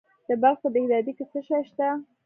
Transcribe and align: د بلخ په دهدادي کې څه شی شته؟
د 0.27 0.29
بلخ 0.41 0.57
په 0.63 0.69
دهدادي 0.75 1.11
کې 1.17 1.25
څه 1.31 1.39
شی 1.47 1.61
شته؟ 1.69 1.87